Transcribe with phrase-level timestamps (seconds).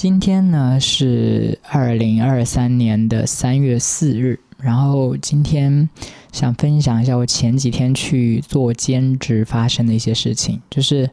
[0.00, 5.86] 今天呢是二零二三年的三月四日，然后今天
[6.32, 10.58] 想分享一下我前几天去做兼职发生的一些事情。
[10.70, 11.10] 就是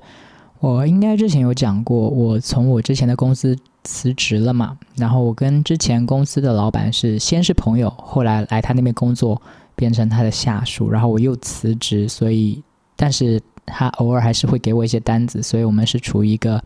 [0.61, 9.41] 我应该之前有讲过，我从我之前的公司辞职了嘛，然后我跟之前公司的老板是先是朋友，后来来他那边工作
[9.75, 12.63] 变成他的下属，然后我又辞职，所以
[12.95, 16.63] 但是他偶尔还是会给我一些单子，所以我们是处于一个。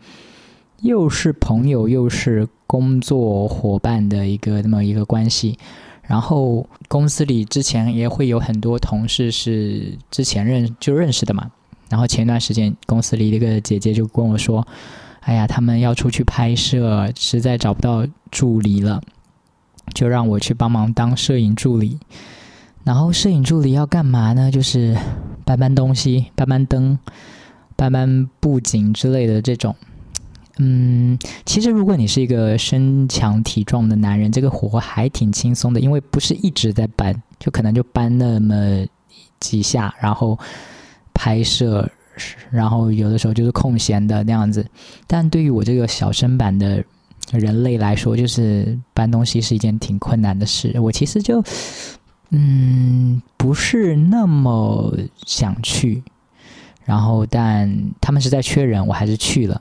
[0.82, 5.58] 又是朋友又是工作伙伴的一个那么一个关系，
[6.02, 11.52] 然后公司里之前也会有很多同事是之前认就认识的嘛，
[11.89, 14.66] 然后前段时间公司里一个姐姐就跟我说
[15.22, 19.02] ：“哎呀，他们要出去拍摄，实在找不到助理了，
[19.94, 22.00] 就让我去帮忙当摄影助理。
[22.84, 24.50] 然后摄影助理要干嘛呢？
[24.50, 24.98] 就是
[25.45, 26.98] 搬搬东西、搬搬灯、
[27.75, 29.75] 搬搬布景之类的这种。”
[30.64, 38.86] 嗯，其实如果你是一个身强体壮的男人，这个活还挺轻松的，因为不是一直在搬，就可能就搬那么
[39.40, 40.38] 几下，然后
[41.16, 41.90] 拍摄，
[42.52, 44.64] 然后有的时候就是空闲的那样子。
[45.08, 46.84] 但对于我这个小身板的
[47.31, 50.80] 人类来说，就是搬东西是一件挺困难的事。
[50.80, 51.44] 我其实就
[52.30, 56.03] 嗯不是那么想去，
[56.86, 59.59] 然后但他们是在缺人，我还是去了。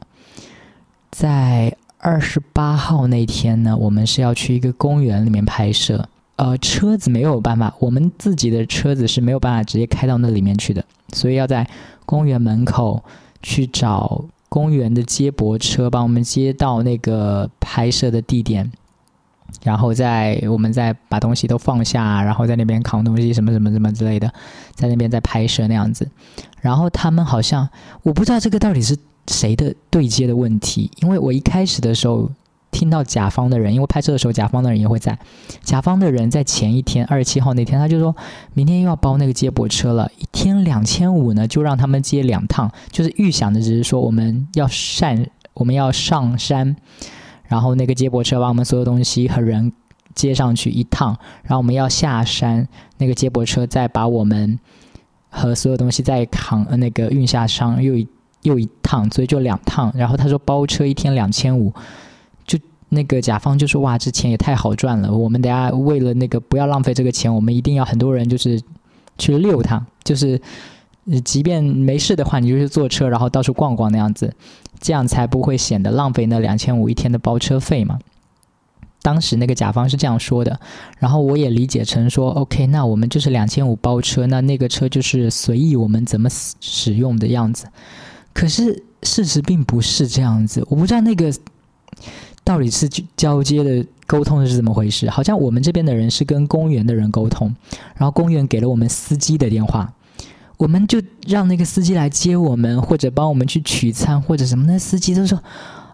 [1.10, 6.08] 在二十八号那天呢，我们是要去一个公园里面拍摄。
[6.36, 11.68] 呃，车子没有办法，我们自己的车子是没有办法直接开到那里面去的，所以要在
[12.06, 13.04] 公园门口
[13.42, 18.72] 去找公园的接驳车，帮我们接到那个拍摄的地点，
[19.62, 24.32] 然后再我们再把东西都放下，然后在那边扛东西什么什么什么之类的，
[24.74, 26.08] 在那边再拍摄那样子。
[26.62, 27.68] 然后他们好像，
[28.02, 28.96] 我不知道这个到底是。
[29.32, 30.90] 谁的对接的问题？
[31.00, 32.30] 因为我一开始的时候
[32.70, 35.18] 听到甲方的人，因为拍摄的时候甲方的人也会在，
[35.62, 38.14] 甲方的人在前一天二十七号那天，他就说
[38.54, 46.76] 明天又要包那个接驳车了，一天两千五呢，就让他们接两趟，就是预想的只是说我们要上我们要上山，
[47.44, 49.72] 然后那个接驳车把我们所有东西和人
[50.14, 52.68] 接上去一趟，然后我们要下山，
[52.98, 54.58] 那个接驳车再把我们
[55.28, 58.06] 和所有东西再扛那个运下山又一。
[58.42, 59.92] 又一趟，所以就两趟。
[59.94, 61.72] 然后他说包车一天两千五，
[62.46, 62.58] 就
[62.88, 65.12] 那个甲方就说哇，这钱也太好赚了。
[65.12, 68.60] 我们等下为了那个不要浪费这个钱，我们一定要很多人就是
[69.18, 70.40] 去溜趟，就是
[71.24, 74.34] 即便没事的话，你就是坐车然后到处逛逛那样子，
[74.80, 77.98] 这样才不会显得浪费那两千五一天的包车费嘛。
[79.02, 80.60] 当时那个甲方是这样说的，
[80.98, 87.66] 然后我也理解成说，OK，那我们就是两千五包车，那那个车就是随意我们怎么使用的样子。
[88.32, 91.32] 可是事实并不是这样子，我不知道那个
[92.44, 95.08] 到底是交接的沟通是怎么回事。
[95.10, 97.54] 好像我们这边的人是跟公园的人沟通，
[97.96, 99.92] 然后公园给了我们司机的电话，
[100.56, 104.64] 我们就让那个司机来接我们，或者帮我们去取餐或者什么。
[104.66, 105.38] 那司机都说：“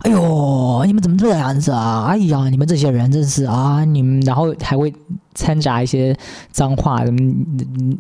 [0.03, 2.05] 哎呦，你们怎么这样子啊？
[2.07, 3.85] 哎呀，你们这些人真是啊！
[3.85, 4.93] 你们然后还会
[5.35, 6.17] 掺杂一些
[6.53, 7.47] 脏话，嗯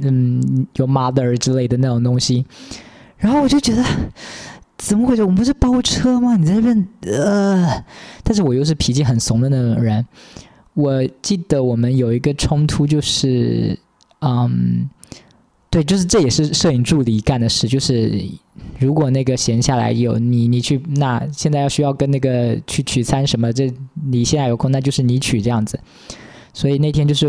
[0.02, 2.44] 嗯，有 mother 之类的那种东西。”
[3.18, 3.82] 然后我就觉得，
[4.76, 5.22] 怎么回事？
[5.22, 6.36] 我们不是包车吗？
[6.36, 7.84] 你在这边呃，
[8.22, 10.06] 但是我又是脾气很怂的那种人。
[10.74, 13.78] 我记得我们有一个冲突，就是
[14.20, 14.88] 嗯，
[15.70, 18.22] 对，就是这也是摄影助理干的事，就是
[18.78, 23.72] 如果那个闲下来有你，你去那现在要需要跟那个去取餐什么，这
[24.10, 25.80] 你现在有空，那就是你取这样子。
[26.52, 27.26] 所以那天就是。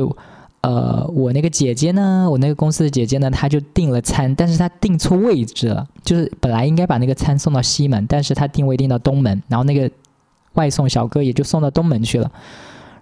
[0.61, 9.89] 呃，我那个姐姐呢，我那个公司的姐姐呢，她就订了餐，但是她订错位置了，就是本来应该把那个餐送到西门，但是她定位定到东门，然后那个
[10.53, 12.29] 外送小哥也就送到东门去了，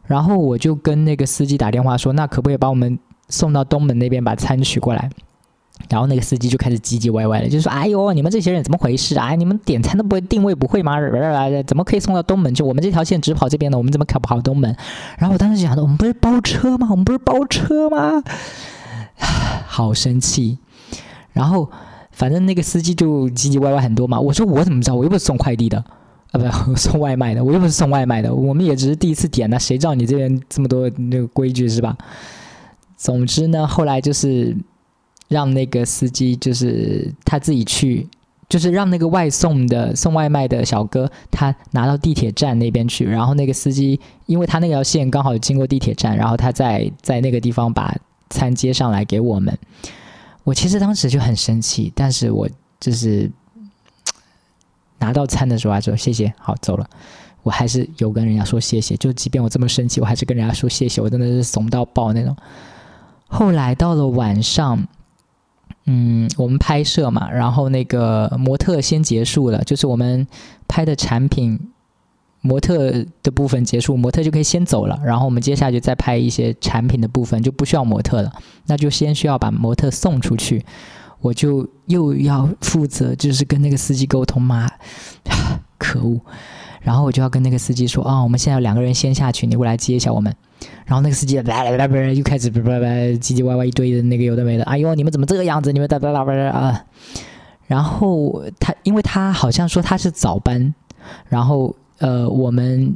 [0.06, 3.00] 然后我就跟那个司机打电话说，那可不可以把我们
[3.30, 5.10] 送到东门那边把餐取过来？
[5.90, 9.36] 然后那个司机就开始唧唧歪歪的，就说：“哎呦，你们这些人怎么回事啊？
[9.36, 10.98] 你们点餐都不会定位不会吗？
[11.68, 12.64] 怎么可以送到东门去？
[12.64, 14.76] 我们这条线只跑这边的，我们怎么跑不好东门？”
[15.20, 16.88] 然后我当时想的，我们不是包车吗？
[16.90, 18.24] 我们不是包车吗？
[19.68, 20.58] 好生气。
[21.34, 21.70] 然后
[22.12, 24.20] 反正那个司机就唧唧歪歪很多嘛。
[24.20, 24.96] 我说我怎么知道？
[24.96, 25.78] 我又不是送快递的
[26.32, 28.34] 啊，不 送外卖的，我又不是送外卖的。
[28.34, 31.96] 我们也只是第一次点，那谁知道你这边这么多那个规矩是吧？
[32.98, 34.58] 总之呢，后来就是。
[35.28, 38.08] 让那个司机就是他自己去，
[38.48, 47.96] 就是让那个外送的送外卖的小哥他拿到地铁站那边去，然后那个司机因为他那条线刚好经过地铁站，然后他在在那个地方把
[48.30, 49.58] 餐接上来给我们。
[50.44, 52.48] 我其实当时就很生气，但是我
[52.80, 53.32] 就是
[55.00, 56.88] 拿到餐的时候啊，说谢谢，好走了。
[57.42, 62.36] 我还是有跟人家说谢谢，就即便我这么生气，我还是跟人家说谢谢，我真的是怂到爆那种。
[63.28, 64.88] 后来到了晚上，
[65.86, 70.26] 嗯，我们拍摄嘛，然后那个模特先结束了，就是我们
[70.68, 71.60] 拍的产品
[72.42, 72.92] 模特
[73.22, 78.32] 的部分结束，模特就可以先走了，然后我们接下来就再拍一些产品的部分，就不需要模特了，
[78.66, 80.66] 那就先需要把模特送出去，
[81.22, 84.70] 我就又要负责就是跟那个司机沟通嘛，
[85.78, 86.20] 可恶。
[86.82, 90.36] 然后我就要跟那个司机说啊，我们现在有两个人先下去，你过来接一下我们。
[90.86, 94.64] 然后那个司机叭叭叭叭又开始叭叭叭唧唧歪歪一堆的那个有的没的。
[94.66, 95.72] 哎呦，你们怎么这个样子？
[95.72, 96.86] 你们叭叭叭叭啊！
[97.68, 100.74] 然后他，因为他好像说他是早班，
[101.28, 102.96] 然后呃，我们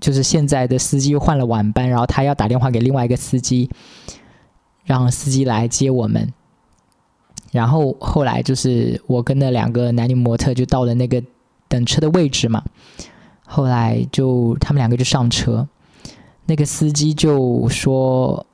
[0.00, 3.70] 就是现在的司机换了晚班，然后他要打电话给另外一个司机，
[4.84, 6.32] 让司机来接我们。
[7.50, 11.22] 然后后来就是我跟那两个男女模特就到了那个。
[11.68, 12.62] 等车的位置嘛，
[13.46, 15.66] 后来就他们两个就上车，
[16.46, 18.44] 那个司机就说：“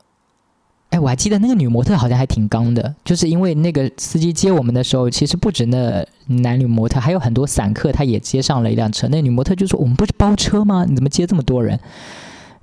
[0.91, 9.09] 哎，我还记得那个女模特好像还挺刚的，就是因为那个司机接我们的时候，其实不止那男女模特，还有很多散客，他也接上了一辆车。
[9.09, 10.85] 那女模特就说：‘我们不是包车吗？
[10.89, 11.79] 你怎么接这么多人？’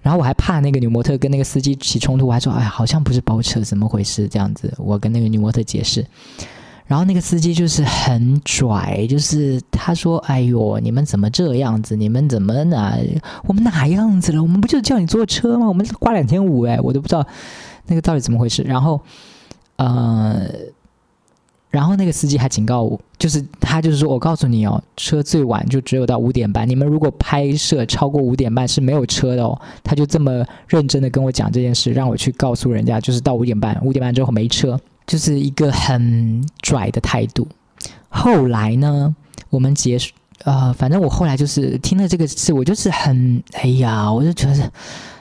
[0.02, 6.06] 然后我还怕那个女模特跟那个司机起冲突，我还说：‘哎，好像不是包车，怎么回事？’这样子，我跟那个女模特解释。”
[6.88, 11.96] 然后那个司机就是很拽，就是他说：“哎呦，你们怎么这样子？
[11.96, 12.96] 你们怎么哪？
[13.48, 14.42] 我们哪样子了？
[14.42, 15.68] 我们不就叫你坐车吗？
[15.68, 17.26] 我们花两千五哎，我都不知道
[17.88, 19.02] 那个到底怎么回事。”然后，
[19.78, 20.48] 呃，
[21.72, 29.60] 然后那个司机还警告我，就是他就是说我告诉你哦，车最晚就只有到五点半，你们如果拍摄超过五点半是没有车的哦。
[29.84, 34.80] 他就这么认真的跟我讲这件事，让我去告诉人家，就是到五点半，五点半之后没车。
[35.08, 37.48] 就是一个很拽的态度。
[38.10, 39.16] 后来呢，
[39.50, 40.14] 我们结束，
[40.44, 44.72] 呃，反正我后来就是听了这个事，我就是很，哎呀，我就觉得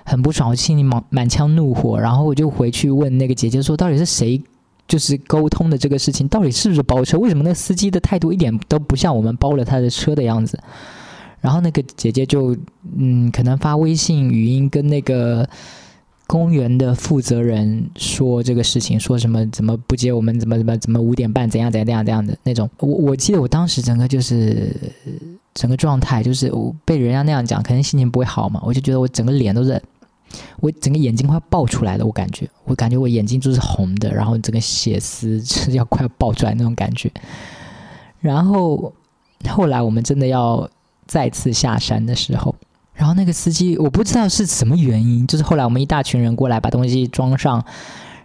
[0.04, 1.98] 很不爽，我心里满满腔怒火。
[1.98, 4.40] 然后我就回去问那个姐姐说，到底是谁
[4.86, 7.18] 就是沟通的这个事情，到底是不是包车？
[7.18, 10.58] 为什么那司机的态度一点都不像我们包了他的车的样子？
[11.40, 12.56] 然后那个姐姐就，
[12.96, 15.48] 嗯，可能发微信语音跟那个。
[16.26, 22.68] 公园的负责人说这个事情，说什么怎么不接我们，怎么怎么怎么五点半怎样怎样怎样怎样的那种。
[22.78, 24.74] 我我记得我当时整个就是
[25.52, 28.58] 整个状态，就是我被人家那样讲，肯定心情不会好嘛。
[28.64, 29.80] 我就觉得我整个脸都是，
[30.60, 37.10] 我整个眼睛快爆出来了，我感觉，我感觉我眼睛就是红的，然后整个血丝是要快要爆出来那种感觉。
[38.20, 38.92] 然后
[39.46, 40.68] 后来我们真的要
[41.06, 42.54] 再次下山的时候。
[42.94, 47.56] 然后那个司机我不知道是什么原因，就是后来我们一大群人过来把东西装上，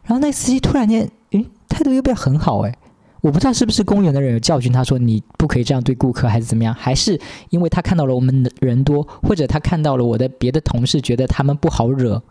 [0.04, 2.76] 然后那个司机突然间，诶，态度又变很好诶，
[3.22, 7.20] 我不知道是不是公园的人有教训他说你不可以这样对顾客，还是怎么样，还是
[7.50, 12.22] 因为他看到了我们人多，或者他看到了我的别的同事觉得他们不好惹，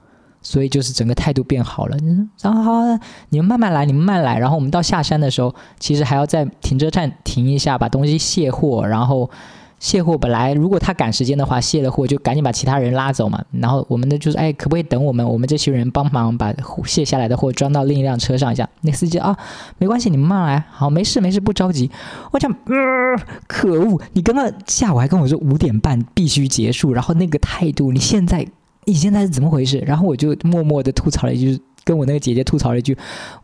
[0.41, 1.97] 所以就是整个态度变好了。
[2.41, 2.99] 然后好，
[3.31, 4.39] 你们慢慢来，你们慢来。
[4.39, 9.29] 然后我们到下山的时候，其实还要在停车站停一下，把东西卸货，然后。
[9.81, 13.45] 卸货本来如果他赶时间的话，卸了货就赶紧把其他人拉走嘛。
[13.53, 15.29] 然后我们的就是哎，可不可以等我们？
[15.29, 16.53] 我们这群人帮忙把
[16.85, 18.69] 卸下来的货装到另一辆车上一下。
[18.81, 19.37] 那司机啊，
[19.79, 21.91] 没关系，你们慢来，好，没事没事，不着急。
[22.33, 22.53] 我讲，
[23.47, 24.01] 可恶！
[24.15, 28.47] 你刚刚下午还跟我说五点半必须结束，然后那个态度，你现在
[28.85, 29.79] 你现在是怎么回事？
[29.87, 31.63] 然后我就默默的吐槽了一句。
[31.89, 32.95] 跟我那个姐姐吐槽了一句：“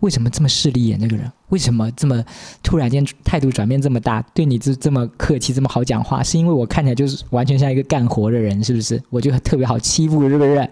[0.00, 1.00] 为什么这么势利眼？
[1.00, 2.22] 这个人为什么这么
[2.62, 4.20] 突然间态度转变这么大？
[4.34, 9.02] 对你这这么客气，这么好讲话，是因为我看起来就是完全像一个干活的人，是不是？
[9.08, 10.68] 我就特别好欺负，是不是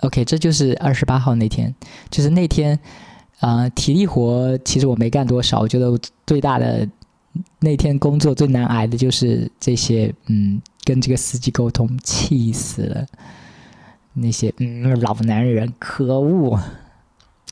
[0.00, 1.74] ？”OK，这就是二十八号那天，
[2.08, 2.78] 就是那天，
[3.40, 5.92] 呃，体力活其实我没干多少，我觉得
[6.26, 6.88] 最大的
[7.60, 13.06] 那天工作最难挨的就是这些，嗯，跟这个司机沟通，气死了。
[14.20, 16.58] 那些嗯老男人可恶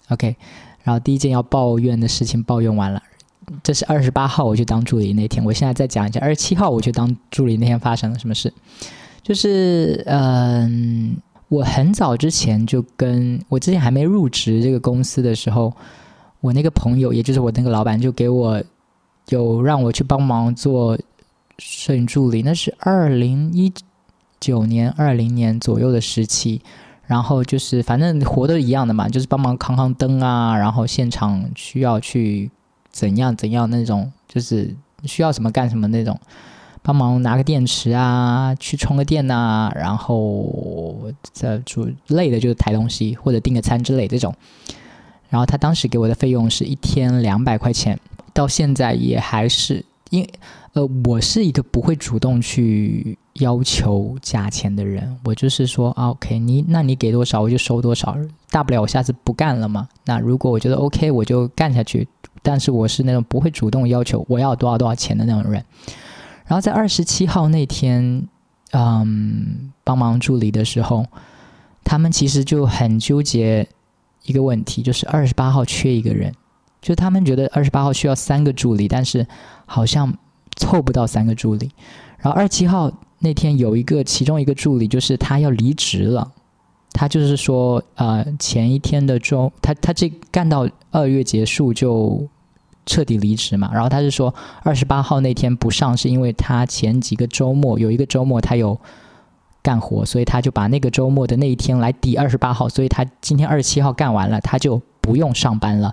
[0.08, 0.36] ，OK，
[0.82, 3.02] 然后第一件要抱怨的事情抱怨完了，
[3.62, 8.52] 这是二十八号我去当助理那天，我现在再讲一下二十七号我去当助理那天发生了什么事，
[9.22, 11.16] 就是嗯
[11.48, 15.72] 我很早之前就跟我之前还没入职这个公司的时候，
[16.40, 18.62] 我那个朋友也就是我那个老板就给我
[19.28, 20.98] 有让我去帮忙做
[21.58, 23.72] 摄影助理，那是二零一。
[24.38, 26.60] 九年、二零年左右的时期，
[27.06, 32.50] 然后就是反正活都一样的嘛，就是帮忙扛扛灯啊，然后现场需要去
[32.90, 34.74] 怎样怎样那种，就是
[35.04, 36.18] 需要什么干什么那种，
[36.82, 44.34] 帮忙拿个电池啊，去充个电呐，然后在主累的就是抬东西或者订个餐之类这种。
[45.28, 47.98] 然后他当时给我的费用是一天两百块钱，
[48.32, 50.28] 到现在也还是因。
[50.76, 58.14] 呃，我是一个不会主动去要求价钱的人，我就是说，OK，你那你给多少我就收多少，
[58.50, 59.88] 大不了我下次不干了嘛。
[60.04, 62.06] 那如果我觉得 OK，我就干下去。
[62.42, 65.64] 但是我是那种不会主动要求我要多少多少钱的那种人。
[66.44, 68.28] 然后在二十七号那天，
[68.72, 71.06] 嗯，帮忙助理的时候，
[71.84, 73.66] 他们其实就很纠结
[74.24, 76.34] 一个问题，就是二十八号缺一个人，
[76.82, 79.26] 就他们觉得二十八号需要三个助理，但是
[79.64, 80.14] 好像
[80.56, 81.70] 凑不到三个助理。
[82.18, 86.32] 然后二七号那天有一个其中一个助理，就是他要离职了，
[86.92, 92.26] 他就是说，呃，前一天的周，他他这干到二月结束就。
[92.88, 94.32] 彻底离职嘛，然后他是说
[94.62, 98.80] 二十八号那天不上，是因为他前几个周末有一个周末他有
[99.60, 105.92] 干活，所以他就把那个周末的那一天来抵二十八号，所以他今天二十七号干完了，他就不用上班了，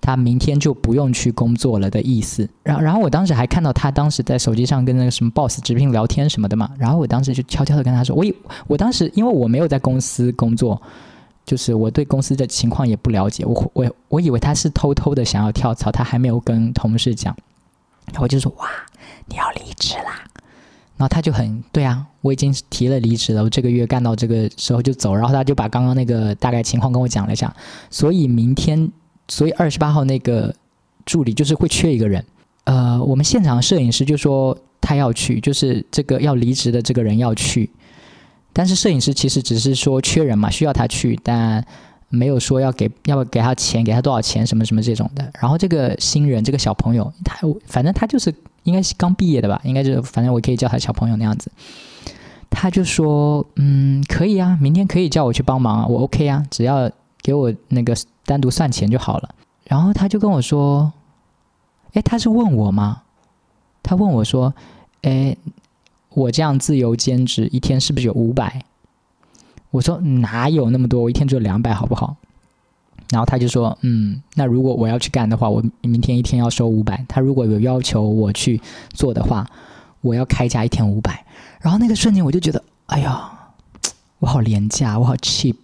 [0.00, 2.48] 他明天就不用去工作了的意思。
[2.62, 8.34] 然后，然后我当时还看到他当时在手机上跟那个什么 boss 直聘聊天什么的嘛，然后我当时就悄悄的跟他说，我以
[8.66, 10.80] 我当时因为我没有在公司工作。
[11.44, 17.34] 就是我对公司的情况也不了解，我我我以为他是偷偷的想要跳槽，他还没有跟同事讲，
[18.08, 18.68] 然后我就说哇，
[19.24, 20.26] 你要离职啦，
[20.98, 27.50] 然后他就很对啊，我已经提了离职了，我这个月干到这个时候就走，然后他就把刚刚那个大概情况跟我讲了一下，
[27.88, 28.92] 所以明天，
[29.28, 30.54] 所以二十八号那个
[31.06, 32.24] 助理就是会缺一个人，
[32.64, 37.70] 呃，我们现场摄影师就说他要去，就是这个要离职的这个人要去。
[38.52, 41.64] 但是摄影师其实只是说缺人嘛，需要他去，但
[42.08, 45.30] 没有说要给要不给他钱，给他多少钱什么什么这种的。
[45.40, 51.50] 然后这个新人，这个小朋友，他反正他就是应该是刚毕业的吧，应该就反正我可以叫他小朋友那样子。
[52.50, 56.90] 他就说，嗯，可以啊，明天可以叫我去帮忙啊，我 OK 啊，只要
[57.22, 59.28] 给我那个单独算钱就好了。
[59.64, 60.92] 然后他就跟我说，
[61.92, 63.02] 哎，他是问我吗？
[63.82, 64.54] 他问我说，
[65.02, 65.36] 哎。
[66.14, 68.64] 我这样自由兼职一天是不是有五百？
[69.70, 72.16] 我说哪有那么多，我一天只有两百，好不好？
[73.10, 77.04] 然后他就说，嗯，那如果我要去干的话，我明天一天要收五百。
[77.06, 78.60] 他如果有要求我去
[78.94, 79.48] 做的话，
[80.00, 81.24] 我要开价一天五百。
[81.60, 83.30] 然后那个瞬间我就觉得，哎呀，
[84.18, 85.54] 我好廉价，我好 cheap。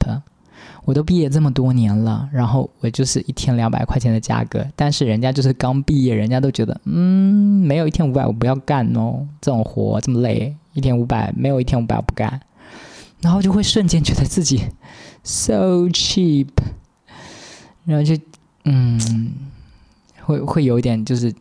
[0.85, 12.41] 我都毕业这么多年了，然后我就是一天两百块钱的价格，但是人家就是刚毕业，人家都觉得，嗯，没有一天五百我不要干哦，这种活这么累，一天五百没有一天五百我不干，
[13.21, 14.61] 然后就会瞬间觉得自己
[15.23, 16.49] so cheap，
[17.85, 18.15] 然后就
[18.65, 19.33] 嗯，
[20.23, 21.35] 会会有一点就是，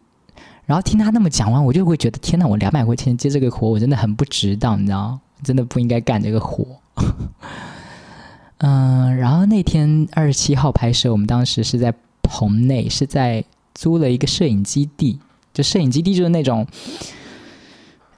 [0.65, 6.65] 然后听他那么讲完，我就会觉得天呐，我两百块钱接这个活，我真的很不值当，你知道真的不应该干这个活。
[8.65, 13.43] 嗯，然后那天二十七号拍摄，我们当时是在棚内，是在
[13.75, 15.19] 租了一个摄影基地。
[15.53, 16.65] 就摄影基地就是那种，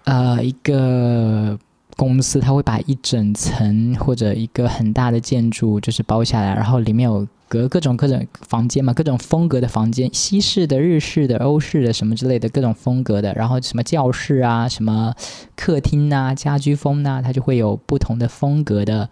[0.04, 1.58] 呃，一个
[1.98, 15.12] 公司，他会把一整层或者一个很大的建筑就是包下来，然后里面有隔各种各种房间嘛，各种风格的房间，西式的、日式的、欧式的什么之类的各种风格的，然后什么教室啊、什么
[15.56, 19.10] 客厅啊、家居风呐，它就会有不同的风格的。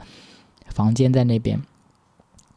[0.67, 1.62] 房间在那边，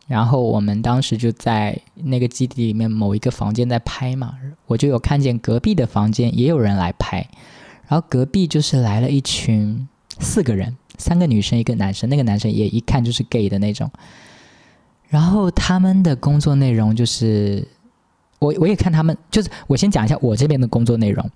[0.06, 4.34] 然后我们当时就在那个基地里面某一个房间在拍嘛，
[4.66, 7.28] 我就有看见隔壁的房间也有人来拍，
[7.88, 9.86] 然后隔壁就是来了一群
[10.20, 13.90] 四个人，三个女生一个男生，那个男生也一看就是 gay 的那种，
[15.08, 17.66] 然后他们的工作内容就是，
[18.38, 21.28] 我我也看他们，就是我先讲一下我这边的工作内容，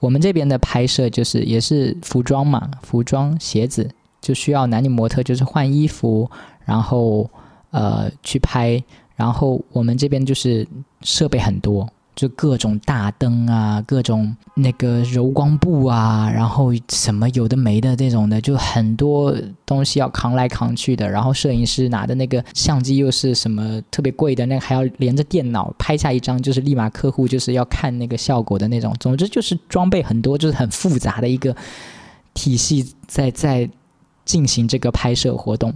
[0.00, 3.90] 我们这边的拍摄就是也是服装嘛，服装鞋子。
[4.26, 6.28] 就需要男女模特就是换衣服，
[6.64, 7.30] 然后
[7.70, 8.82] 呃去拍，
[9.14, 10.66] 然后我们这边就是
[11.02, 19.32] 设备很多，就各种大灯啊，各种那个柔光布啊，然后什么有的没的这种的，就很多
[19.64, 21.08] 东西要扛来扛去的。
[21.08, 28.92] 然后摄影师拿的那个相机又是什么特别贵的，那个还要连着电脑拍下一张，就是立马客户就是要看那个效果的那种。
[28.98, 31.54] 总之就是装备很多，就是很复杂的一个
[32.34, 33.70] 体系在在。
[34.26, 35.72] 进行这个拍摄活动，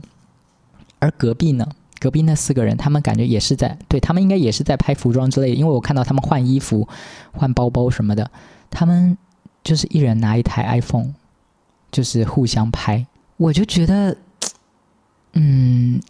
[0.98, 1.66] 而隔壁呢？
[1.98, 6.88] 隔壁那四个人，他们感觉也是在，对他们应该也是在拍服装之类的，因为我看到他们换衣服、
[7.32, 8.30] 换包包什么的，
[8.70, 9.16] 他们
[9.62, 11.14] 就是一人拿一台 iPhone，
[11.92, 13.06] 就是互相拍。
[13.36, 14.16] 我就觉得，
[15.34, 16.00] 嗯，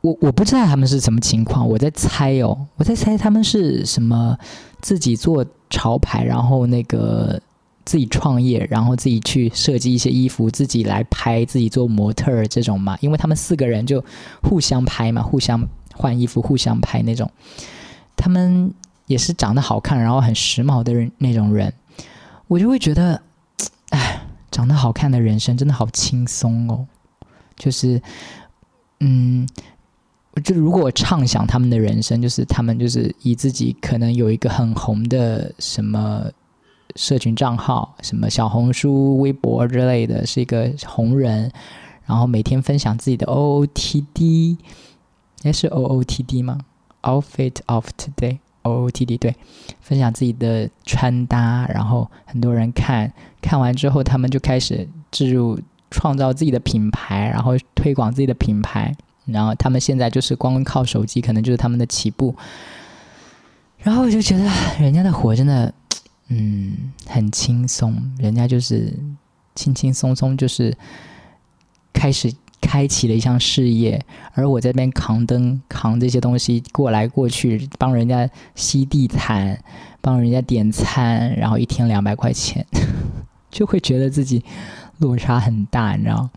[0.00, 4.36] 我我不知道他们是什么情况，我在猜哦，我在猜他们是什么
[4.80, 7.40] 自己做潮牌，然后那个。
[7.86, 12.98] 自己创业，然后自己去设计一些衣服，自己来拍，自己做模特儿这种嘛。
[13.00, 14.04] 因为他们四个人就
[14.42, 17.30] 互相拍嘛，互相换衣服，互相拍那种。
[18.16, 18.74] 他们
[19.06, 21.72] 也是长得好看，然后很时髦的人那种人。
[22.48, 23.22] 我就会觉得，
[23.90, 26.86] 哎，长得好看的人生真的好轻松哦。
[27.56, 28.02] 就是，
[29.00, 29.48] 嗯，
[30.42, 36.24] 就如果我畅想他们的人生，就是他们就是以自己可能有一个很红的什么
[36.96, 41.52] 社群账号，什么小红书、微博之类的，是一个红人，
[42.06, 44.56] 然后每天分享自己的 OOTD，
[45.44, 46.58] 哎，是 OOTD 吗
[47.02, 48.38] ？Outfit of Today。
[48.62, 49.32] O O T D 对，
[49.80, 55.56] 分享自己的穿搭，然后很多人看看完之后，他们就开始置入
[55.88, 58.92] 创造自己的品牌，然后推广自己的品牌，
[59.24, 62.34] 然后他们现在就是光靠手机，可能就是他们的起步。
[63.78, 64.50] 然后我就觉得
[64.80, 65.72] 人家的活真的，
[66.28, 68.92] 嗯，很轻松，人家就是
[69.54, 70.76] 轻轻松松，就是
[71.92, 72.32] 开始。
[72.58, 74.02] 开启了一项事业，
[74.32, 79.56] 而我这边扛灯、扛这些东西过来过去，帮人家吸地毯，
[80.00, 82.66] 帮人家点餐，然后一天两百块钱，
[83.52, 84.42] 就会觉得自己
[84.98, 86.28] 落差很大，你知道？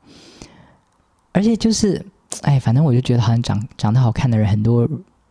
[1.32, 2.06] 而且就是，
[2.42, 4.88] 哎，反正我就觉得好像长长得好看的人，很多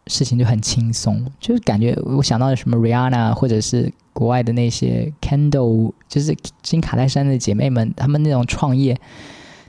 [0.08, 8.98] 事情就很轻松，就是感觉我想到了什么 Rihanna，或者是国外的那些 Kendall，就是金卡戴珊的姐妹们，她们那种创业，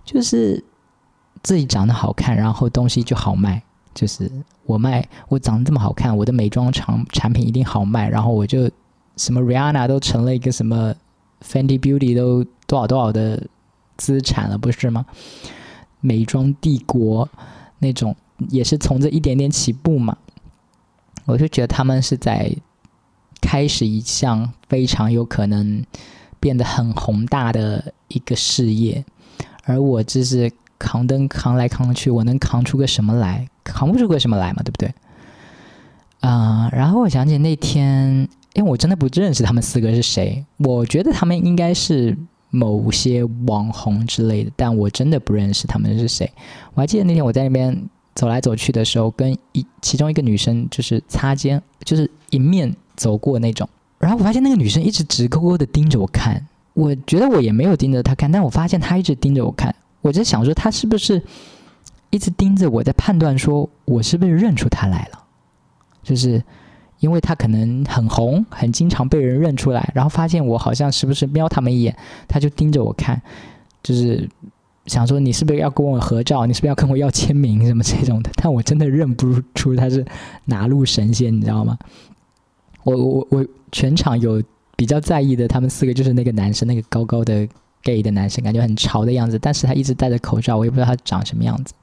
[0.04, 0.64] 就是。
[1.42, 3.64] 自己长得好看，然后东西就好卖。
[3.94, 4.30] 就是
[4.66, 8.10] 我卖，我长得这么好看，我的美妆产产品一定好卖。
[8.10, 8.70] 然后我就
[9.16, 10.94] 什么 Rihanna 都成了一个什么
[11.42, 13.42] Fenty Beauty 都多少多少的
[13.96, 15.06] 资产了，不是吗？
[16.02, 17.30] 美妆帝国
[17.80, 18.14] 那种
[18.50, 20.18] 也是从这一点点起步嘛。
[21.32, 22.52] 我就觉得他们是在
[23.42, 25.84] 开始一项非常有可能
[26.40, 29.04] 变得很宏大的一个事业，
[29.64, 30.52] 而我就是。
[30.82, 33.46] 扛灯扛来扛去，我能扛出个什么来？
[33.66, 34.94] 扛不出个什么来嘛，对不对？
[36.22, 42.18] 啊，然后我想起那天，因为我真的不认识他们四个是谁，我觉得他们应该是
[42.50, 46.32] 某些网红之类的，但我真的不认识他们是谁。
[46.74, 47.78] 我还记得那天我在那边
[48.16, 53.68] 走来走去的时候，跟一其中一个女生就是擦肩，就是迎面走过那种，
[53.98, 59.74] 然后我发现那个女生一直直勾勾的盯着我看，我觉得我也没有盯着她看，但我发现她一直盯着我看。
[60.02, 61.22] 我在想说，她是不是
[62.10, 65.24] 一直盯着我在判断，说我是不是认出她来了？
[66.02, 66.44] 就是
[67.00, 71.96] 因为他可能很红，很经常被人认出来，然后发现我好像时不时瞄他们一眼，
[72.28, 73.22] 他就盯着我看，
[73.84, 74.28] 就是
[74.90, 76.46] 想说你是不是要跟我合照？
[76.46, 78.30] 你是不是要跟我要签名什么这种的？
[78.36, 80.04] 但我真的认不出他是
[80.46, 81.78] 哪路神仙，你知道吗？
[82.84, 84.44] 我我我全场有
[84.76, 87.48] 比较在意的，他们四个就是那个男生，那个高高的。
[87.82, 91.74] gay 的男生感觉很潮的样子，但是他一直戴着口罩，我也不知道他长什么样子。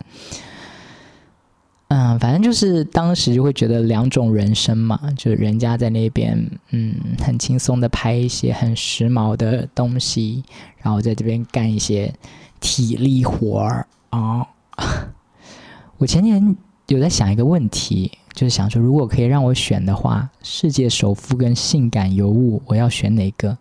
[1.89, 6.39] 嗯，反正就是当时就会觉得两种人生嘛，就是人家在那边，
[6.73, 10.45] 嗯，很轻松的拍一些很时髦的东西，
[10.83, 12.13] 然后在这边干一些
[12.61, 14.47] 体力活儿啊。
[15.99, 16.57] 我前年
[16.89, 23.57] 有在想一个问题，就是想说，如果可以让我选的话，世界首富跟性感尤物，我要选哪个？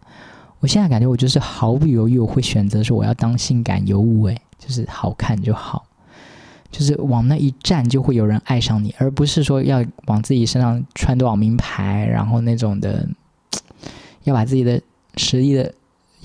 [0.60, 5.86] 我现在感觉我就是毫不犹豫，我会选择说我要当性感尤物，诶，就是好看就好，
[6.71, 13.08] 就是往那一站就会有人爱上你，而不是说要往自己身上穿多少名牌，然后那种的，
[14.23, 14.81] 要把自己的
[15.17, 15.73] 实力的，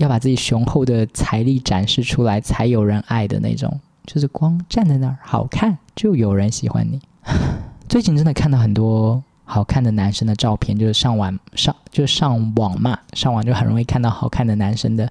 [0.00, 7.00] 要把自己雄厚的财力展示出来才有人爱的那种，就是光站在那儿好看就有人喜欢你。
[7.88, 9.22] 最近真的看到很多。
[9.52, 15.10] 好看的男生的照片，就是上网上就是上网嘛，上网就很容易看到好看的男生的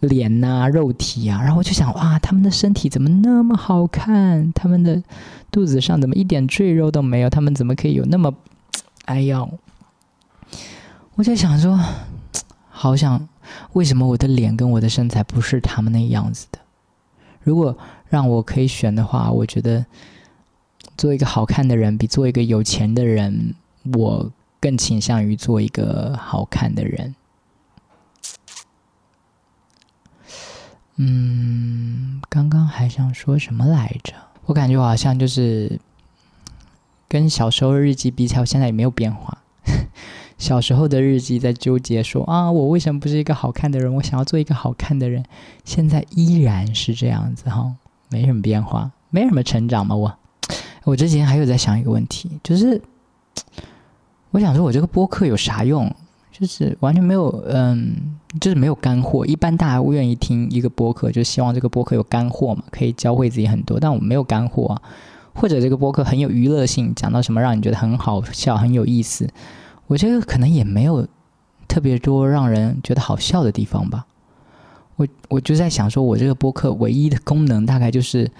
[0.00, 4.50] 脸呐、肉体啊，然后我就想，哇，他们的身体怎么那么好看？
[4.54, 5.02] 他们的
[5.50, 7.28] 肚子上怎么一点赘肉都没有？
[7.28, 8.32] 他们怎么可以有那么……
[9.04, 9.46] 哎呀，
[11.16, 11.78] 我就想说，
[12.70, 13.28] 好想，
[13.72, 16.58] 为什么我的脸跟我的身材不是他们那样子的？
[17.42, 17.76] 如果
[18.08, 19.86] 让我可以选的话，我觉得。
[20.96, 23.54] 做一个好看的人，比做一个有钱的人，
[23.94, 27.14] 我更倾向于做一个好看的人。
[30.96, 34.12] 嗯，刚刚还想说什么来着？
[34.46, 35.78] 我感觉我好像就是
[37.06, 39.38] 跟小时候日记比起来，我现在也没有变化。
[40.38, 43.92] 小时候的日记在纠结说啊，我为什么不是一个好看的人？
[43.92, 45.22] 我想要做一个好看的人。
[45.64, 47.74] 现在依然是这样子哈，
[48.08, 50.14] 没什么变化，没什么成长嘛，我。
[50.84, 52.80] 我之前还有在想一个问题，就是
[54.30, 55.94] 我想说，我这个播客有啥用？
[56.32, 59.26] 就是完全没有，嗯，就是没有干货。
[59.26, 63.78] 一般大家愿意听一个播客，就希望这个播客有干货嘛，可以教会自己很多。
[63.80, 64.82] 但我没有干货啊，
[65.34, 69.28] 或者这个播客很有娱乐性，讲到什么让你觉得很好笑、很有意思，
[69.88, 71.06] 我这个可能也没有
[71.66, 74.06] 特别多让人觉得好笑的地方吧。
[74.96, 78.30] 我我就在想，说我这个播客唯一的功能大概就是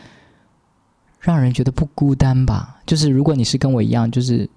[1.21, 2.81] 让人觉得不孤单吧。
[2.87, 4.49] 就是如果你是跟我一样，就是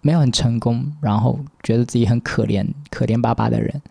[0.00, 3.82] 没有很成功，然后觉得自己很可怜、可怜巴巴的人，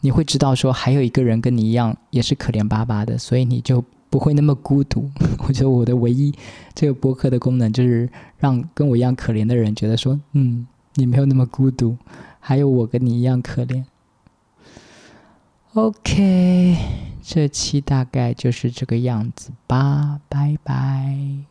[0.00, 5.10] 你会知道说还有一个人跟你一样也是可怜巴巴的，所以你就不会那么孤独。
[5.48, 6.32] 我觉得我的唯一
[6.74, 11.96] 这个播客的功能就是让跟我一样可怜的人觉得说，嗯，你没有那么孤独，
[12.38, 13.84] 还有我跟你一样可怜。
[15.74, 16.76] OK，
[17.22, 21.49] 这期大概就是这个样子吧，拜拜。